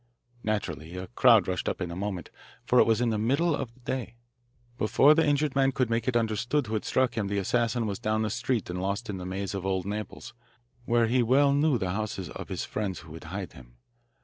Naturally 0.43 0.97
a 0.97 1.05
crowd 1.05 1.47
rushed 1.47 1.69
up 1.69 1.79
in 1.79 1.91
a 1.91 1.95
moment, 1.95 2.31
for 2.65 2.79
it 2.79 2.87
was 2.87 3.01
in 3.01 3.11
the 3.11 3.19
middle 3.19 3.55
of 3.55 3.71
the 3.71 3.81
day. 3.81 4.15
Before 4.79 5.13
the 5.13 5.23
injured 5.23 5.55
man 5.55 5.71
could 5.71 5.91
make 5.91 6.07
it 6.07 6.17
understood 6.17 6.65
who 6.65 6.73
had 6.73 6.85
struck 6.85 7.15
him 7.15 7.27
the 7.27 7.37
assassin 7.37 7.85
was 7.85 7.99
down 7.99 8.23
the 8.23 8.31
street 8.31 8.71
and 8.71 8.81
lost 8.81 9.11
in 9.11 9.17
the 9.17 9.27
maze 9.27 9.53
of 9.53 9.63
old 9.63 9.85
Naples 9.85 10.33
where 10.85 11.05
he 11.05 11.21
well 11.21 11.53
knew 11.53 11.77
the 11.77 11.91
houses 11.91 12.29
of 12.31 12.49
his 12.49 12.65
friends 12.65 13.01
who 13.01 13.11
would 13.11 13.25
hide 13.25 13.53
him. 13.53 13.75